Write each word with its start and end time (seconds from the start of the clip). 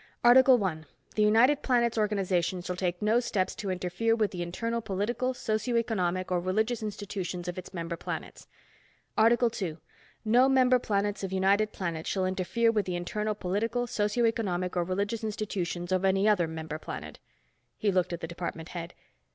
"Article 0.23 0.57
One: 0.57 0.87
_The 1.15 1.21
United 1.21 1.61
Planets 1.61 1.95
organization 1.95 2.63
shall 2.63 2.75
take 2.75 3.03
no 3.03 3.19
steps 3.19 3.53
to 3.53 3.69
interfere 3.69 4.15
with 4.15 4.31
the 4.31 4.41
internal 4.41 4.81
political, 4.81 5.35
socio 5.35 5.77
economic, 5.77 6.31
or 6.31 6.39
religious 6.39 6.81
institutions 6.81 7.47
of 7.47 7.55
its 7.59 7.71
member 7.71 7.95
planets._ 7.95 8.47
Article 9.15 9.51
Two: 9.51 9.77
_No 10.25 10.49
member 10.49 10.79
planets 10.79 11.23
of 11.23 11.31
United 11.31 11.71
Planets 11.71 12.09
shall 12.09 12.25
interfere 12.25 12.71
with 12.71 12.87
the 12.87 12.95
internal 12.95 13.35
political, 13.35 13.85
socioeconomic 13.85 14.75
or 14.75 14.83
religious 14.83 15.23
institutions 15.23 15.91
of 15.91 16.03
any 16.03 16.27
other 16.27 16.47
member 16.47 16.79
planet._" 16.79 17.17
He 17.77 17.91
looked 17.91 18.11
at 18.11 18.21
the 18.21 18.27
department 18.27 18.69
head. 18.69 18.95